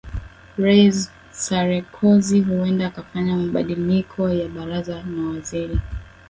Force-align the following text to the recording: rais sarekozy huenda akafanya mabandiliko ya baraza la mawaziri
rais 0.57 1.09
sarekozy 1.31 2.41
huenda 2.41 2.87
akafanya 2.87 3.37
mabandiliko 3.37 4.29
ya 4.29 4.47
baraza 4.49 4.95
la 4.95 5.03
mawaziri 5.03 5.79